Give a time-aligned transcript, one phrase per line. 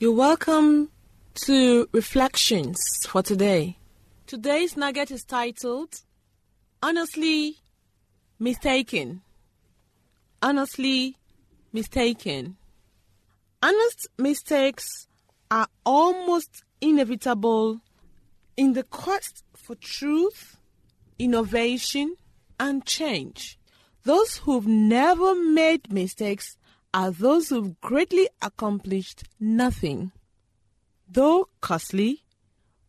[0.00, 0.90] You're welcome
[1.46, 2.78] to Reflections
[3.08, 3.78] for today.
[4.28, 6.02] Today's nugget is titled
[6.80, 7.56] Honestly
[8.38, 9.22] Mistaken.
[10.40, 11.16] Honestly
[11.72, 12.56] Mistaken.
[13.60, 15.08] Honest mistakes
[15.50, 17.80] are almost inevitable
[18.56, 20.58] in the quest for truth,
[21.18, 22.14] innovation,
[22.60, 23.58] and change.
[24.04, 26.57] Those who've never made mistakes
[26.92, 30.12] are those who've greatly accomplished nothing.
[31.08, 32.24] Though costly,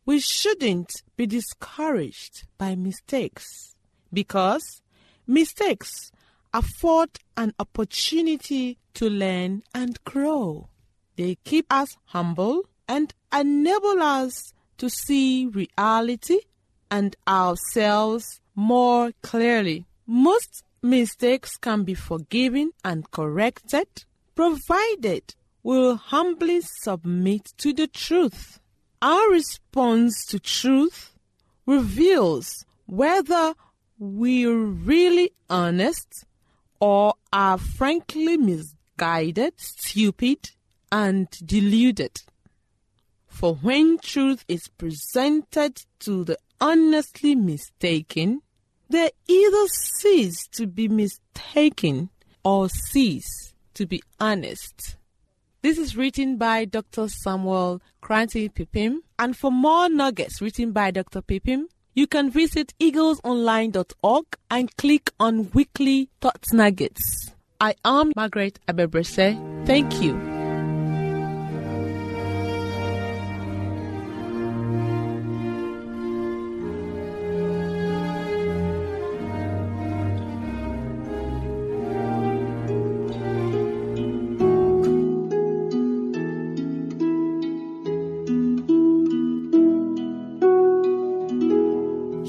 [0.05, 3.75] we shouldn't be discouraged by mistakes
[4.11, 4.81] because
[5.27, 6.11] mistakes
[6.53, 10.69] afford an opportunity to learn and grow.
[11.15, 16.39] They keep us humble and enable us to see reality
[16.89, 19.85] and ourselves more clearly.
[20.07, 23.87] Most mistakes can be forgiven and corrected
[24.35, 28.59] provided we'll humbly submit to the truth.
[29.01, 31.13] Our response to truth
[31.65, 33.53] reveals whether
[33.97, 36.25] we're really honest
[36.79, 40.51] or are frankly misguided, stupid,
[40.91, 42.21] and deluded.
[43.27, 48.41] For when truth is presented to the honestly mistaken,
[48.89, 52.09] they either cease to be mistaken
[52.43, 54.97] or cease to be honest.
[55.61, 57.07] This is written by Dr.
[57.07, 61.21] Samuel Koranteng Pipim, and for more nuggets written by Dr.
[61.21, 67.31] Pipim, you can visit eaglesonline.org and click on Weekly Thoughts Nuggets.
[67.59, 69.65] I am Margaret Abebrese.
[69.65, 70.28] Thank you.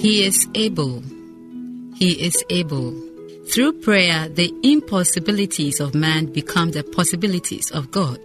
[0.01, 1.03] He is able.
[1.95, 2.95] He is able.
[3.53, 8.19] Through prayer, the impossibilities of man become the possibilities of God.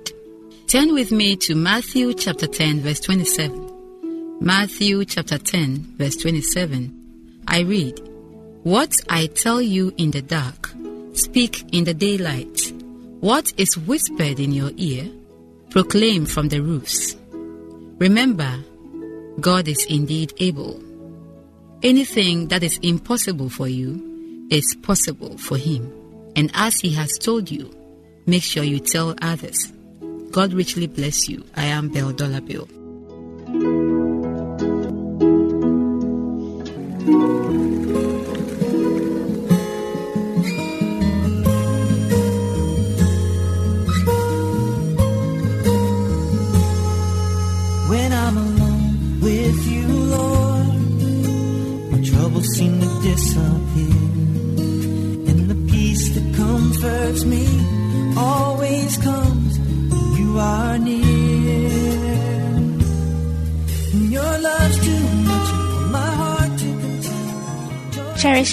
[0.68, 4.40] Turn with me to Matthew chapter 10, verse 27.
[4.40, 7.44] Matthew chapter 10, verse 27.
[7.46, 8.00] I read,
[8.64, 10.72] What I tell you in the dark,
[11.12, 12.72] speak in the daylight.
[13.20, 15.10] What is whispered in your ear,
[15.72, 17.18] proclaim from the roofs.
[18.00, 18.64] Remember,
[19.42, 20.80] God is indeed able.
[21.84, 25.92] Anything that is impossible for you is possible for Him.
[26.36, 27.72] And as He has told you,
[28.26, 29.72] make sure you tell others.
[30.32, 31.44] God richly bless you.
[31.56, 32.68] I am Belle Dollar Bill.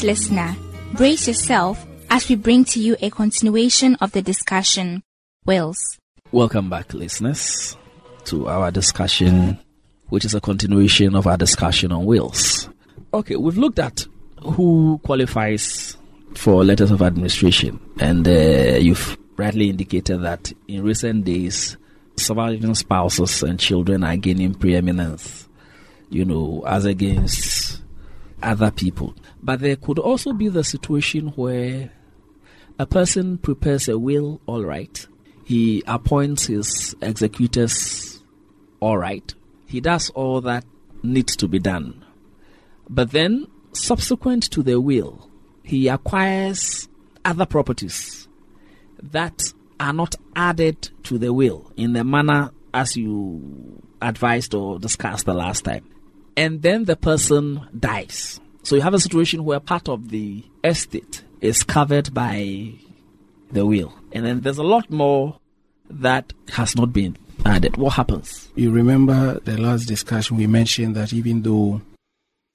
[0.03, 0.57] Listener,
[0.95, 5.01] brace yourself as we bring to you a continuation of the discussion
[5.47, 5.97] Wills.
[6.33, 7.77] Welcome back, listeners,
[8.25, 9.61] to our discussion,
[10.09, 12.69] which is a continuation of our discussion on wills.
[13.15, 14.05] Okay, we've looked at
[14.41, 15.97] who qualifies
[16.35, 21.77] for letters of administration, and uh, you've rightly indicated that in recent days,
[22.17, 25.49] surviving spouses and children are gaining preeminence,
[26.11, 27.82] you know, as against
[28.43, 29.15] other people.
[29.43, 31.91] But there could also be the situation where
[32.79, 35.07] a person prepares a will, all right.
[35.45, 38.23] He appoints his executors,
[38.81, 39.35] all right.
[39.67, 40.65] He does all that
[41.03, 42.05] needs to be done.
[42.89, 45.31] But then, subsequent to the will,
[45.63, 46.89] he acquires
[47.25, 48.29] other properties
[49.03, 55.27] that are not added to the will in the manner as you advised or discussed
[55.27, 55.87] the last time.
[56.37, 58.41] And then the person dies.
[58.63, 62.73] So you have a situation where part of the estate is covered by
[63.51, 63.93] the will.
[64.13, 65.39] And then there's a lot more
[65.91, 67.77] that has not been added.
[67.77, 68.49] What happens?
[68.55, 71.83] You remember the last discussion we mentioned that even though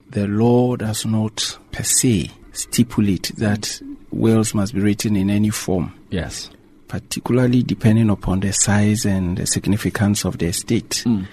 [0.09, 3.79] the law does not per se stipulate that
[4.09, 6.49] wills must be written in any form, Yes.
[6.87, 11.03] particularly depending upon the size and the significance of the estate.
[11.05, 11.27] Mm.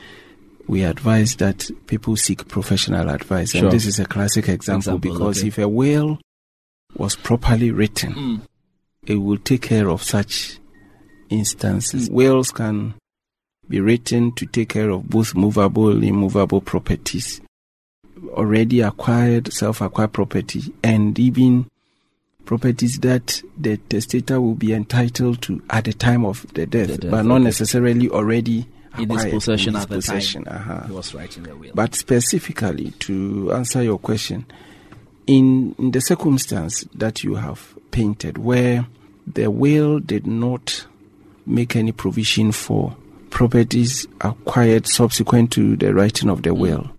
[0.67, 3.53] We advise that people seek professional advice.
[3.53, 3.65] Sure.
[3.65, 5.49] And this is a classic example, Example, because okay.
[5.49, 6.19] if a will
[6.97, 8.41] was properly written, Mm.
[9.07, 10.59] it will take care of such
[11.29, 12.09] instances.
[12.11, 12.95] Wills can
[13.69, 17.41] be written to take care of both movable, and immovable properties,
[18.33, 21.67] already acquired, self acquired property, and even
[22.45, 26.99] properties that the testator will be entitled to at the time of the death, The
[26.99, 27.45] death, but not okay.
[27.45, 28.67] necessarily already
[28.99, 30.57] In his possession in his at the possession, time.
[30.57, 30.87] uh-huh.
[30.87, 31.73] He was writing the will.
[31.75, 34.47] But specifically, to answer your question,
[35.27, 38.87] in, in the circumstance that you have painted, where
[39.27, 40.87] the will did not
[41.47, 42.97] make any provision for
[43.31, 46.91] properties acquired subsequent to the writing of the will,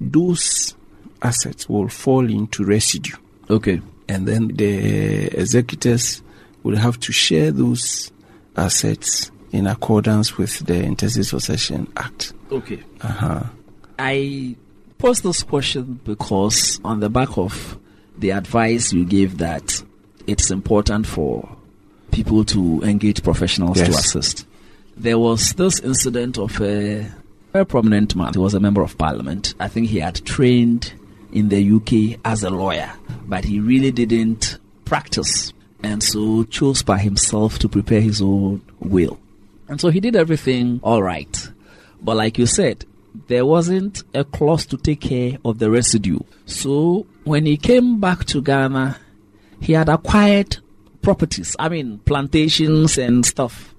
[0.00, 0.74] those
[1.22, 3.16] assets will fall into residue.
[3.50, 3.80] okay.
[4.06, 6.22] And then the executors
[6.62, 8.12] will have to share those
[8.56, 12.32] assets in accordance with the Intestate Succession Act.
[12.50, 12.82] Okay.
[13.00, 13.44] Uh-huh.
[14.00, 14.56] I
[14.98, 17.78] pose this question because on the back of
[18.18, 19.80] the advice you gave that
[20.26, 21.48] it's important for
[22.10, 24.44] people to engage professionals to assist.
[24.96, 27.06] There was this incident of a
[27.52, 28.32] very prominent man.
[28.32, 29.54] He was a member of parliament.
[29.60, 30.92] I think he had trained
[31.30, 32.90] in the UK as a lawyer,
[33.26, 35.52] but he really didn't practice
[35.84, 39.20] and so chose by himself to prepare his own will.
[39.68, 41.50] And so he did everything all right.
[42.02, 42.84] But like you said,
[43.28, 46.18] there wasn't a clause to take care of the residue.
[46.46, 48.98] So when he came back to Ghana,
[49.60, 50.58] he had acquired
[51.00, 53.74] properties, I mean, plantations and stuff.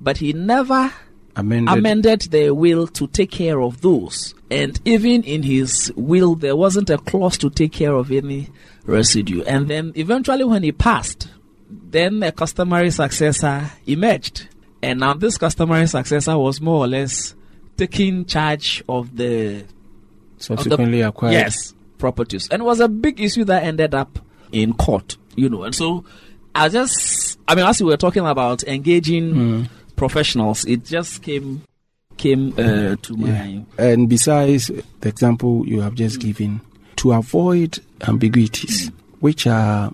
[0.00, 0.92] But he never
[1.36, 1.78] Amended.
[1.78, 4.34] amended the will to take care of those.
[4.50, 8.48] And even in his will, there wasn't a clause to take care of any
[8.86, 9.42] residue.
[9.42, 11.28] And then eventually, when he passed,
[11.68, 14.48] then a customary successor emerged.
[14.82, 17.34] And now this customary successor was more or less
[17.76, 19.64] taking charge of the
[20.38, 21.32] subsequently acquired.
[21.32, 22.48] Yes, properties.
[22.50, 24.18] And it was a big issue that ended up
[24.52, 25.64] in court, you know.
[25.64, 26.04] And so
[26.54, 31.62] I just, I mean, as we were talking about engaging professionals, it just came
[32.16, 33.30] came uh, to my.
[33.30, 33.66] Mind.
[33.78, 34.70] And besides
[35.00, 36.60] the example you have just given,
[36.96, 39.92] to avoid ambiguities, which are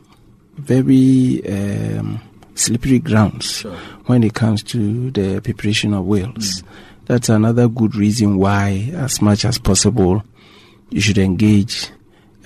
[0.56, 2.20] very um,
[2.54, 3.76] slippery grounds Sure.
[4.06, 6.60] when it comes to the preparation of wills.
[6.60, 6.66] Hmm.
[7.06, 10.22] That's another good reason why, as much as possible,
[10.90, 11.90] you should engage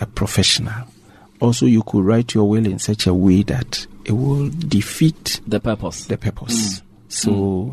[0.01, 0.85] a professional.
[1.41, 5.61] also you could write your will in such a way that it will defeat The
[5.61, 6.07] purpose.
[6.07, 6.81] the purpose.
[6.81, 6.85] Hmm.
[7.09, 7.71] So, hmm.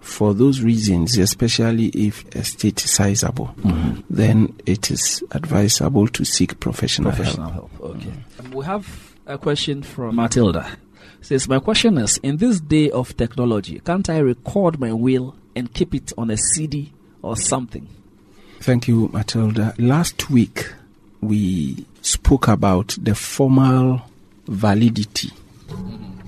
[0.00, 3.54] for those reasons, especially if estate is sizable,
[4.10, 7.70] then it is advisable to seek professional, Professional help.
[7.78, 7.96] help.
[7.96, 8.12] Okay.
[8.52, 10.66] We have a question from Matilda.
[11.20, 15.72] Says my question is: In this day of technology, can't I record my will and
[15.72, 17.86] keep it on a CD or something?
[18.60, 19.74] Thank you, Matilda.
[19.78, 20.72] Last week,
[21.20, 24.02] we spoke about the formal
[24.46, 25.30] validity,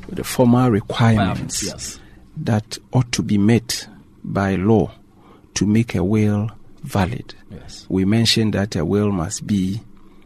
[0.08, 1.98] the formal requirements Yes.
[2.36, 3.88] that ought to be met
[4.22, 4.90] by law
[5.54, 6.50] to make a will
[6.82, 7.34] valid.
[7.50, 7.86] Yes.
[7.88, 9.80] We mentioned that a will must be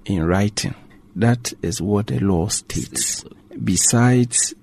[0.04, 0.74] in writing.
[1.16, 3.24] That is what the law states.
[3.62, 4.54] Besides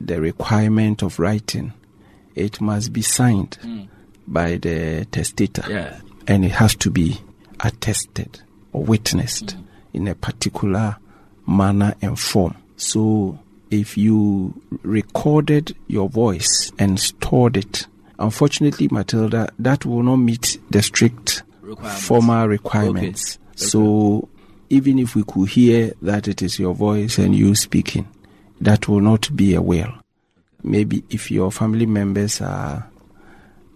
[0.00, 1.72] the requirement of writing,
[2.34, 3.84] it must be signed hmm.
[4.26, 6.00] by the testator Yeah.
[6.26, 7.20] and it has to be
[7.60, 8.40] attested
[8.72, 9.62] or witnessed hmm.
[9.94, 10.96] in a particular
[11.46, 12.56] manner and form.
[12.76, 13.38] So
[13.70, 17.86] if you recorded your voice and stored it,
[18.18, 22.06] unfortunately, Matilda, that will not meet the strict Requirements.
[22.06, 23.38] formal requirements.
[23.54, 24.28] So
[24.68, 28.06] even if we could hear that it is your voice and you speaking,
[28.60, 29.92] that will not be a will.
[30.62, 32.88] Maybe if your family members are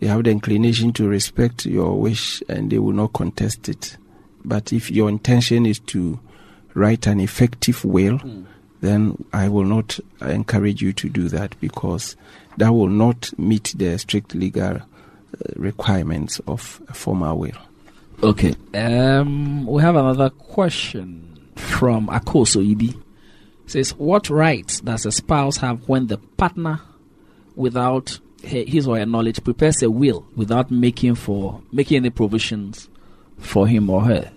[0.01, 3.99] they have the inclination to respect your wish and they will not contest it.
[4.45, 6.19] But if your intention is to
[6.73, 8.19] write an effective will,
[8.81, 12.17] then I will not encourage you to do that because
[12.57, 14.81] that will not meet the strict legal uh,
[15.57, 17.59] requirements of a formal will.
[18.23, 18.55] Okay.
[18.75, 22.95] Um, we have another question from Akoso Ibi.
[23.71, 26.81] Says, what rights does a spouse have when the partner,
[27.55, 32.89] without his or her knowledge, prepares a will without making for making any provisions
[33.39, 34.33] for him or her?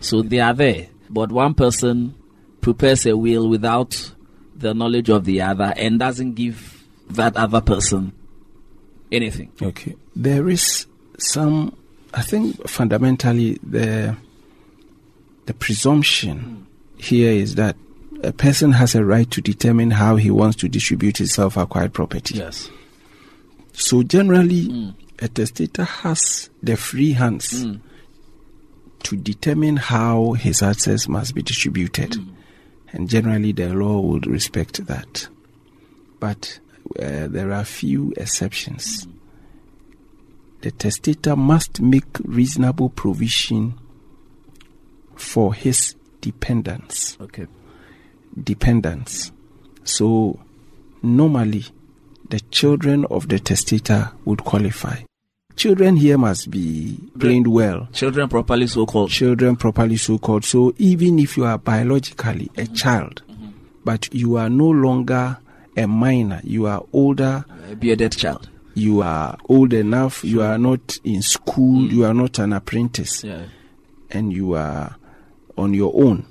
[0.00, 2.16] So they are there, but one person
[2.62, 4.12] prepares a will without
[4.56, 8.12] the knowledge of the other and doesn't give that other person
[9.12, 9.52] anything.
[9.62, 9.94] Okay.
[10.16, 11.76] There is some,
[12.12, 14.16] I think fundamentally the
[15.46, 16.66] the presumption
[16.96, 17.76] here is that
[18.22, 22.38] a person has a right to determine how he wants to distribute his self-acquired property.
[22.38, 22.70] Yes.
[23.72, 24.90] So generally, hmm.
[25.18, 27.76] a testator has the free hands hmm.
[29.04, 32.30] to determine how his assets must be distributed, hmm.
[32.92, 35.28] and generally the law would respect that.
[36.20, 36.60] But
[36.98, 39.06] uh, there are few exceptions.
[40.60, 43.74] The testator must make reasonable provision
[45.16, 45.94] for his
[46.24, 47.46] dependents Okay.
[48.42, 49.32] Dependents.
[49.84, 50.38] So
[51.02, 51.64] normally
[52.28, 55.02] the children of the testator would qualify.
[55.56, 57.88] Children here must be trained well.
[57.92, 59.10] Children properly so called.
[59.10, 60.44] Children properly so called.
[60.44, 63.50] So even if you are biologically a child, mm-hmm.
[63.84, 65.38] but you are no longer
[65.76, 68.48] a minor, you are older, Be A bearded child.
[68.74, 71.90] you are old enough, you are not in school, mm.
[71.92, 73.44] you are not an apprentice Yeah.
[74.10, 74.96] and you are
[75.56, 76.26] on your own,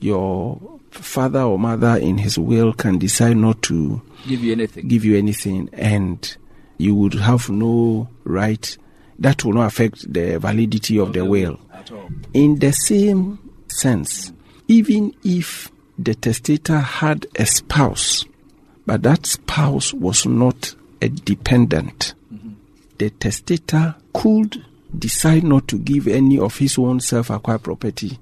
[0.00, 4.88] your father or mother in his will can decide not to Give you anything.
[4.88, 6.36] give you anything and
[6.78, 8.76] you would have no right.
[9.18, 11.60] That will not affect the validity of the will.
[11.72, 12.08] At all.
[12.34, 14.32] In the same sense,
[14.68, 18.24] even if the testator had a spouse,
[18.86, 22.52] but that spouse was not a dependent, mm-hmm.
[22.98, 24.64] the testator could
[24.98, 28.18] decide not to give any of his own self acquired property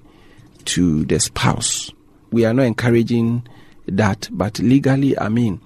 [0.66, 1.90] to the spouse.
[2.30, 3.46] We are not encouraging
[3.87, 5.60] that, but legally, I mean,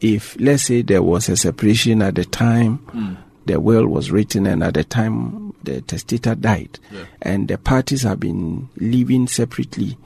[0.00, 3.14] if let's say there was a separation at the time hmm.
[3.46, 6.78] the will was written and at the time the testator died
[7.22, 9.96] and the parties have been living separately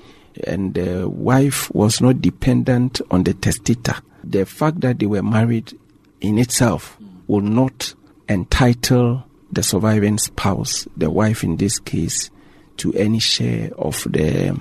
[0.45, 5.77] and the wife was not dependent on the testator the fact that they were married
[6.21, 7.95] in itself will not
[8.29, 12.31] entitle the surviving spouse the wife in this case
[12.79, 14.59] to any share of the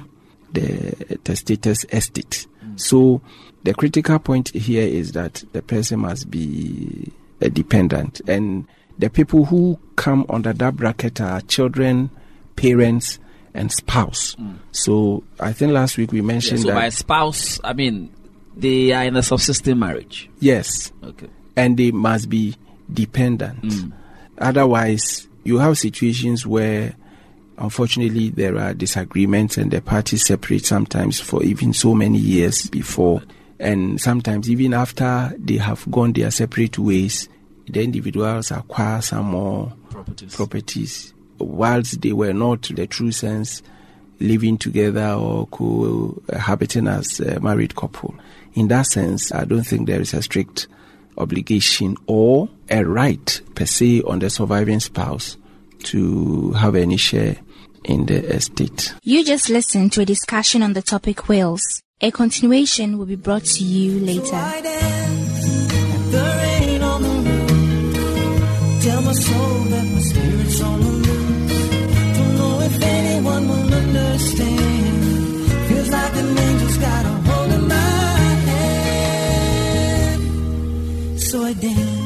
[0.53, 3.21] the testator's estate so
[3.63, 8.65] the critical point here is that the person must be a dependent and
[8.99, 12.09] the people who come under that bracket are children
[12.55, 13.19] parents
[13.53, 14.55] and spouse mm.
[14.71, 18.11] so i think last week we Yeah, mentioned so that by spouse, I mean
[18.55, 20.29] they are in a subsisting marriage.
[20.39, 21.27] yes Okay.
[21.55, 22.55] and they must be
[22.93, 23.61] dependent.
[23.63, 23.91] Mm.
[24.37, 26.93] Otherwise, you have situations where,
[27.61, 33.21] unfortunately, there are disagreements and the parties separate sometimes for even so many years before.
[33.59, 37.29] And sometimes, even after they have gone their separate ways,
[37.67, 40.35] the individuals acquire some more Properties.
[40.35, 43.61] properties whilst they were not the true sense
[44.19, 48.13] living together or cohabiting as a married couple.
[48.53, 50.67] In that sense, I don't think there is a strict
[51.17, 55.37] obligation or a right per se on the surviving spouse
[55.83, 57.37] to have any share
[57.83, 58.93] in the estate.
[59.03, 61.81] You just listened to a discussion on the topic wills.
[62.01, 64.35] A continuation will be brought to you later.
[64.35, 65.45] I dance,
[66.11, 68.83] the rain on the roof.
[68.83, 71.59] Tell my soul that my spirit's on the loose.
[72.17, 75.51] Don't know if anyone will understand.
[75.67, 77.75] Feels like an angel's got a hold of my
[80.15, 81.21] hand.
[81.21, 81.99] So I dance.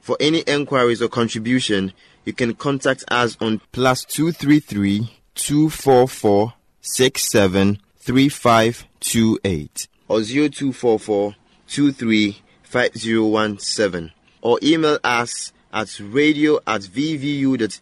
[0.00, 1.92] For any enquiries or contribution,
[2.26, 6.52] you can contact us on plus two three three two four four
[6.82, 11.34] six seven three five two eight or zero two four four
[11.66, 17.72] two three five zero one seven or email us at radio at vvu.edu.gh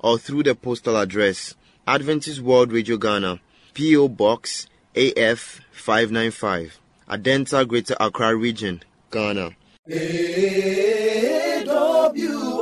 [0.00, 1.54] or through the postal address
[1.88, 3.40] Adventist World Radio Ghana,
[3.72, 4.08] P.O.
[4.08, 6.78] Box AF 595,
[7.08, 9.56] Adenta Greater Accra Region, Ghana.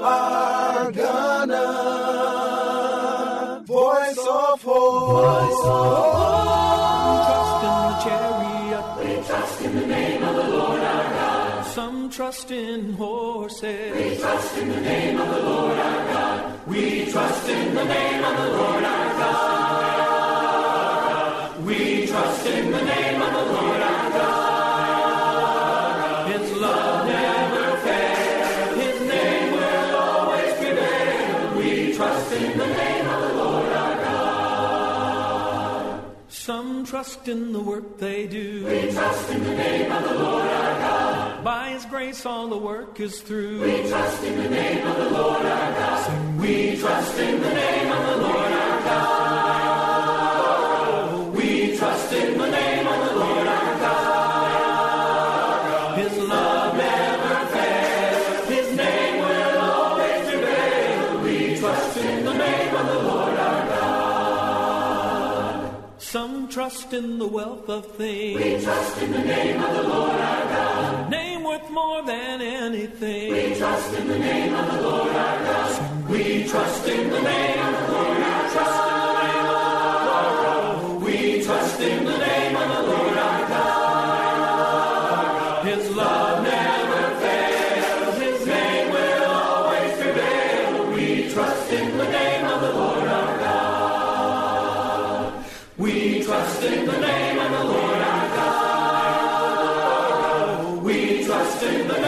[0.06, 1.64] AWR Ghana,
[3.66, 5.10] voice of hope.
[5.10, 7.06] Voice of hope.
[7.06, 8.86] We trust in the chariot.
[9.00, 11.66] We trust in the name of the Lord our God.
[11.66, 13.94] Some trust in horses.
[13.96, 16.66] We trust in the name of the Lord our God.
[16.68, 20.46] We trust in the name of the Lord our God.
[21.66, 23.15] We trust in the name
[32.06, 35.36] trust in the name of the Lord our God.
[36.28, 38.64] Some trust in the work they do.
[38.64, 41.42] We trust in the name of the Lord our God.
[41.44, 43.62] By His grace, all the work is through.
[43.62, 46.06] We trust in the name of the Lord our God.
[46.06, 48.45] Sing, we trust in the name of the Lord
[66.66, 68.42] trust in the wealth of things.
[68.42, 71.10] We trust in the name of the Lord our God.
[71.10, 73.30] Name worth more than anything.
[73.30, 76.10] We trust in the name of the Lord our God.
[76.10, 78.96] We trust in the name of the Lord our God.
[81.04, 84.46] We trust in the name of the Lord our God.
[85.66, 88.18] His love never fails.
[88.18, 90.90] His name will always prevail.
[90.96, 92.25] We trust in the name
[96.68, 98.02] of the Lord
[101.24, 102.05] trust in the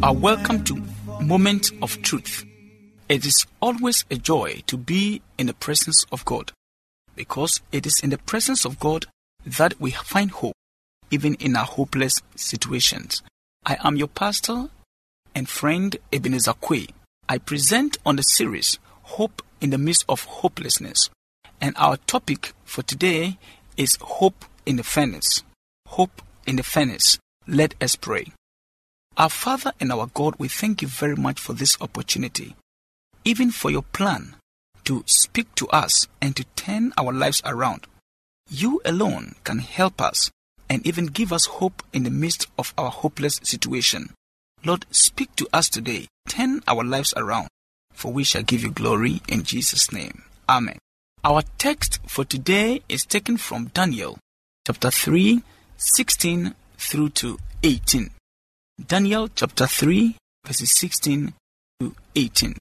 [0.00, 0.80] are welcome to
[1.20, 2.44] Moment of Truth.
[3.08, 6.52] It is always a joy to be in the presence of God
[7.16, 9.06] because it is in the presence of God
[9.44, 10.54] that we find hope,
[11.10, 13.22] even in our hopeless situations.
[13.66, 14.68] I am your pastor
[15.34, 16.90] and friend Ebenezer Kwe.
[17.28, 21.10] I present on the series Hope in the Midst of Hopelessness,
[21.60, 23.36] and our topic for today
[23.76, 25.42] is Hope in the Furnace.
[25.88, 27.18] Hope in the Furnace.
[27.48, 28.26] Let us pray.
[29.18, 32.54] Our Father and our God, we thank you very much for this opportunity,
[33.24, 34.36] even for your plan
[34.84, 37.88] to speak to us and to turn our lives around.
[38.48, 40.30] You alone can help us
[40.70, 44.14] and even give us hope in the midst of our hopeless situation.
[44.64, 46.06] Lord, speak to us today.
[46.28, 47.48] Turn our lives around,
[47.92, 50.22] for we shall give you glory in Jesus' name.
[50.48, 50.78] Amen.
[51.24, 54.16] Our text for today is taken from Daniel
[54.64, 55.42] chapter 3,
[55.76, 58.10] 16 through to 18.
[58.86, 60.14] Daniel chapter 3,
[60.46, 61.32] verses 16
[61.80, 62.56] to 18.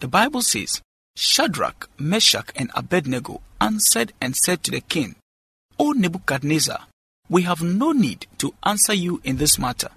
[0.00, 0.80] The Bible says,
[1.14, 5.14] Shadrach, Meshach, and Abednego answered and said to the king,
[5.78, 6.86] O Nebuchadnezzar,
[7.28, 9.90] we have no need to answer you in this matter.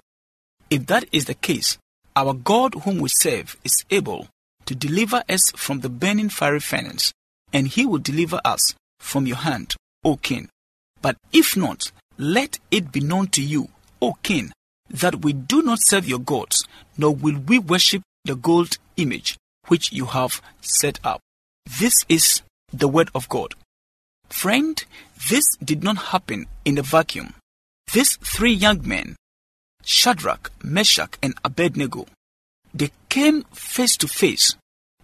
[0.68, 1.78] If that is the case,
[2.14, 4.28] our God whom we serve is able
[4.66, 7.14] to deliver us from the burning fiery furnace,
[7.50, 9.74] and he will deliver us from your hand,
[10.04, 10.50] O king.
[11.00, 13.70] But if not, let it be known to you,
[14.02, 14.52] O king,
[14.90, 16.66] that we do not serve your gods,
[16.98, 19.36] nor will we worship the gold image
[19.68, 21.20] which you have set up.
[21.78, 23.54] This is the word of God.
[24.28, 24.82] Friend,
[25.28, 27.34] this did not happen in a vacuum.
[27.92, 29.16] These three young men,
[29.84, 32.06] Shadrach, Meshach, and Abednego,
[32.74, 34.56] they came face to face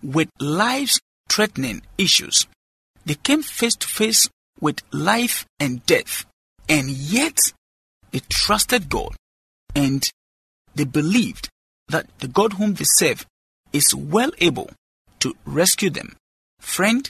[0.03, 2.47] with life threatening issues.
[3.05, 4.29] They came face to face
[4.61, 6.25] with life and death,
[6.69, 7.53] and yet
[8.13, 9.17] they trusted God
[9.77, 10.11] and
[10.75, 11.49] they believed
[11.89, 13.27] that the God whom they serve
[13.73, 14.71] is well able
[15.21, 16.17] to rescue them.
[16.61, 17.09] Friend,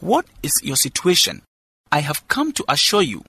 [0.00, 1.42] what is your situation?
[1.90, 3.22] I have come to assure you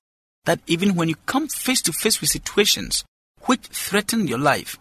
[0.45, 3.05] that even when you come face to face with situations
[3.43, 4.77] which threaten your life,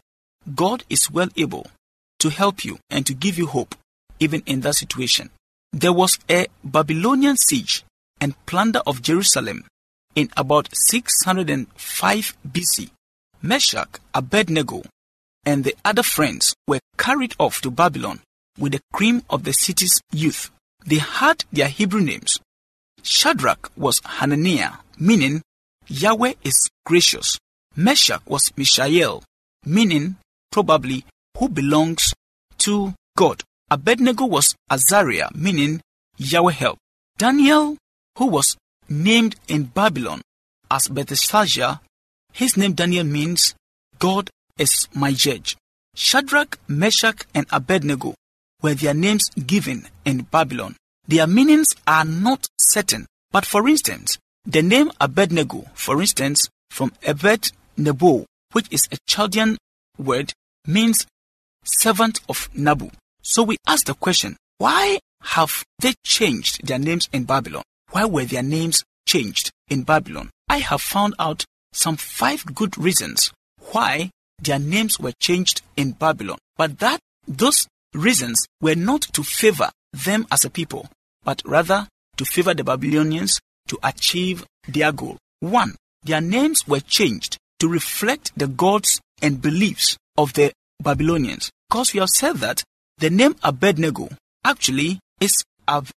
[0.55, 1.66] God is well able
[2.18, 3.75] to help you and to give you hope
[4.18, 5.31] even in that situation.
[5.73, 7.85] There was a Babylonian siege
[8.21, 9.64] and plunder of Jerusalem
[10.14, 12.90] in about 605 BC.
[13.42, 14.83] Meshach, Abednego,
[15.44, 18.20] and the other friends were carried off to Babylon
[18.59, 20.51] with the cream of the city's youth.
[20.85, 22.40] They had their Hebrew names.
[23.03, 25.42] Shadrach was Hananiah, meaning
[25.87, 27.38] Yahweh is gracious.
[27.77, 29.22] Meshach was Mishael,
[29.64, 30.16] meaning
[30.51, 31.05] probably
[31.38, 32.12] who belongs
[32.59, 33.42] to God.
[33.70, 35.81] Abednego was Azariah, meaning
[36.16, 36.79] Yahweh help.
[37.16, 37.77] Daniel,
[38.16, 38.57] who was
[38.88, 40.20] named in Babylon
[40.70, 41.81] as Belteshazzar,
[42.38, 43.57] his name Daniel means
[43.98, 45.57] God is my judge.
[45.96, 48.14] Shadrach, Meshach, and Abednego
[48.62, 50.77] were their names given in Babylon.
[51.09, 57.51] Their meanings are not certain, but for instance, the name Abednego, for instance, from Ebed
[57.77, 59.59] Nebo, which is a Chaldean
[59.98, 60.33] word,
[60.64, 61.09] means
[61.64, 62.92] servant of Nabu.
[63.20, 67.64] So we ask the question, why have they changed their names in Babylon?
[67.90, 70.31] Why were their names changed in Babylon?
[70.48, 73.33] I have found out some five good reasons
[73.73, 74.11] why
[74.43, 76.39] their names were changed in Babylon.
[76.57, 80.89] But that those reasons were not to favor them as a people,
[81.25, 85.19] but rather to favor the Babylonians to achieve their goal.
[85.41, 91.51] One, their names were changed to reflect the gods and beliefs of the Babylonians.
[91.69, 92.63] Because we have said that
[92.99, 94.09] the name Abednego
[94.45, 95.45] actually is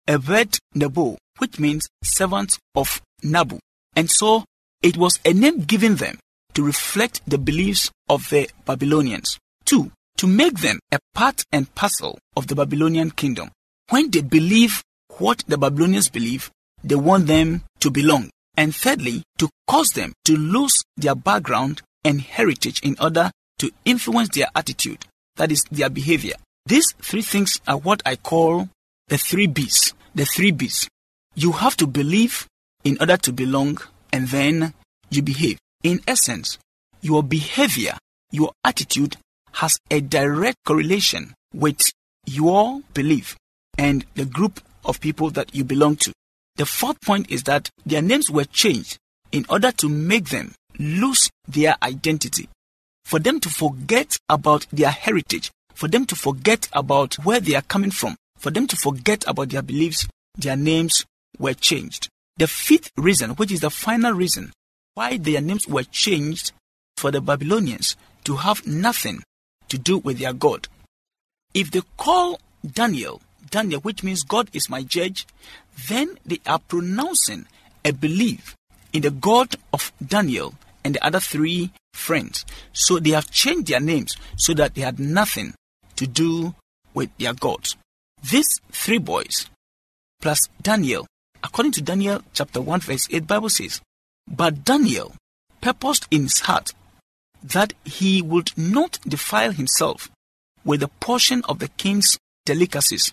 [0.09, 3.59] Abed Nebo, which means servant of Nabu.
[3.95, 4.45] And so
[4.83, 6.19] it was a name given them
[6.55, 9.39] to reflect the beliefs of the Babylonians.
[9.65, 13.51] Two, to make them a part and parcel of the Babylonian kingdom.
[13.91, 14.83] When they believe
[15.19, 16.51] what the Babylonians believe,
[16.83, 18.31] they want them to belong.
[18.57, 24.31] And thirdly, to cause them to lose their background and heritage in order to influence
[24.31, 26.35] their attitude, that is, their behavior.
[26.67, 28.69] These three things are what I call
[29.09, 29.95] the three B's.
[30.15, 30.89] The three B's.
[31.35, 32.47] You have to believe
[32.85, 33.79] in order to belong,
[34.13, 34.75] and then
[35.11, 35.59] you behave.
[35.83, 36.59] In essence,
[37.01, 37.97] your behavior,
[38.31, 39.17] your attitude
[39.53, 41.91] has a direct correlation with
[42.27, 43.37] your belief
[43.79, 46.13] and the group of people that you belong to.
[46.57, 48.99] The fourth point is that their names were changed
[49.33, 52.49] in order to make them lose their identity,
[53.05, 57.63] for them to forget about their heritage, for them to forget about where they are
[57.63, 61.05] coming from, for them to forget about their beliefs, their names
[61.39, 62.09] were changed.
[62.41, 64.55] The fifth reason, which is the final reason
[64.95, 66.53] why their names were changed
[66.97, 69.23] for the Babylonians to have nothing
[69.69, 70.67] to do with their God.
[71.53, 75.27] If they call Daniel, Daniel, which means God is my judge,
[75.87, 77.45] then they are pronouncing
[77.85, 78.57] a belief
[78.95, 82.47] in the God of Daniel and the other three friends.
[82.73, 85.53] So they have changed their names so that they had nothing
[85.97, 86.55] to do
[86.95, 87.69] with their God.
[88.31, 89.51] These three boys
[90.23, 91.07] plus Daniel,
[91.43, 93.81] according to Daniel chapter 1 verse 8 Bible says,
[94.29, 95.15] But Daniel
[95.61, 96.73] purposed in his heart
[97.43, 100.11] that he would not defile himself
[100.65, 103.13] with a portion of the king's delicacies,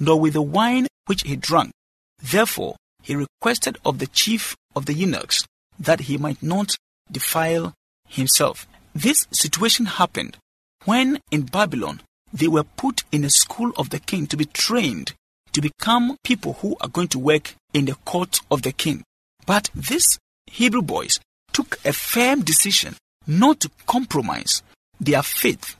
[0.00, 1.72] nor with the wine which he drank.
[2.20, 5.46] Therefore, he requested of the chief of the eunuchs
[5.78, 6.76] that he might not
[7.10, 7.74] defile
[8.08, 8.66] himself.
[8.94, 10.36] This situation happened
[10.84, 12.00] when in Babylon
[12.32, 15.14] they were put in a school of the king to be trained
[15.58, 19.02] to become people who are going to work in the court of the king.
[19.44, 21.18] But these Hebrew boys
[21.52, 22.94] took a firm decision
[23.26, 24.62] not to compromise
[25.00, 25.74] their faith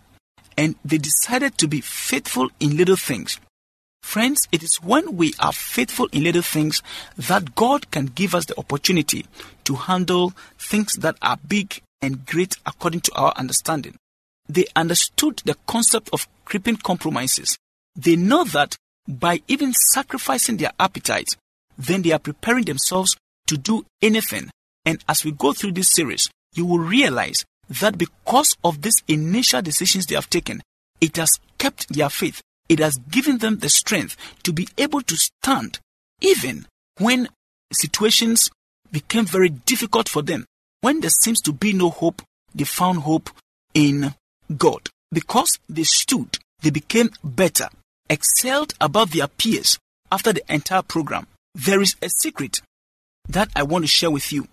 [0.57, 3.38] and they decided to be faithful in little things.
[4.03, 6.83] Friends, it is when we are faithful in little things
[7.17, 9.27] that God can give us the opportunity
[9.62, 13.95] to handle things that are big and great according to our understanding.
[14.49, 17.59] they understood the concept of creeping compromises.
[17.95, 18.77] They know that
[19.09, 21.35] by even sacrificing their appetite,
[21.79, 23.16] then they are preparing themselves
[23.47, 24.51] to do anything.
[24.85, 27.44] And as we go through this series, you will realize
[27.81, 30.62] that because of these initial decisions they have taken,
[31.01, 32.42] it has kept their faith.
[32.68, 35.81] It has given them the strength to be able to stand
[36.21, 36.66] even
[36.99, 37.29] when
[37.73, 38.51] situations
[38.90, 40.44] became very difficult for them.
[40.81, 42.23] When there seems to be no hope,
[42.55, 43.31] they found hope
[43.75, 44.14] in
[44.57, 44.88] God.
[45.11, 47.68] Because they stood, they became better,
[48.11, 49.79] excelled above their peers
[50.11, 51.27] after the entire program.
[51.55, 52.61] There is a secret
[53.29, 54.49] that I want to share with you.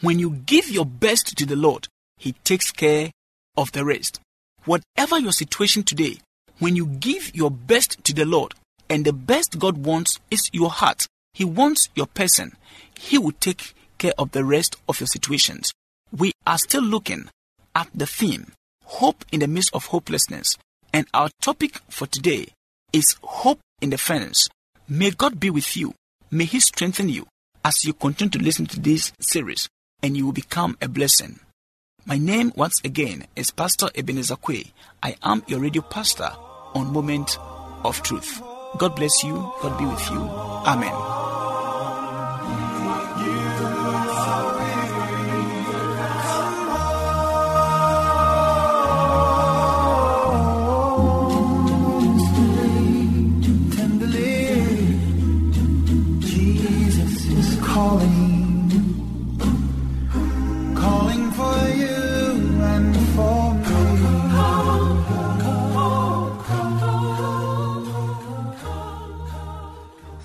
[0.00, 3.10] When you give your best to the Lord, He takes care
[3.56, 4.20] of the rest.
[4.64, 6.18] Whatever your situation today,
[6.58, 8.54] when you give your best to the Lord,
[8.88, 12.56] and the best God wants is your heart, He wants your person,
[12.98, 15.72] He will take care of the rest of your situations.
[16.16, 17.28] We are still looking
[17.74, 18.52] at the theme,
[18.84, 20.56] Hope in the Midst of Hopelessness,
[20.92, 22.48] and our topic for today
[22.94, 24.48] is Hope in the Furnace.
[24.88, 25.94] May God be with you.
[26.30, 27.26] May He strengthen you
[27.64, 29.68] as you continue to listen to this series,
[30.02, 31.40] and you will become a blessing.
[32.06, 34.70] My name, once again, is Pastor Ebenezer Kwe.
[35.02, 36.30] I am your radio pastor
[36.74, 37.36] on Moment
[37.82, 38.40] of Truth.
[38.78, 39.34] God bless you.
[39.60, 40.20] God be with you.
[40.20, 41.23] Amen.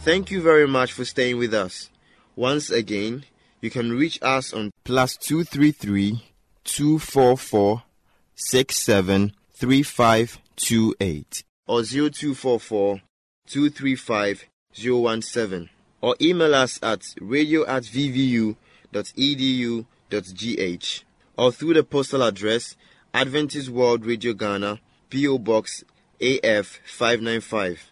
[0.10, 1.92] Thank you very much for staying with us.
[2.36, 3.26] Once again,
[3.62, 6.24] you can reach us on plus two three three
[6.64, 7.84] two four four
[8.34, 13.02] six seven three five two eight or zero two four four
[13.46, 14.46] two three five
[14.76, 15.70] zero one seven
[16.02, 18.56] or email us at radio at vvu
[18.92, 21.04] edu gh
[21.38, 22.76] or through the postal address
[23.14, 24.80] Adventist World Radio Ghana
[25.12, 25.84] PO Box
[26.20, 27.92] AF five nine five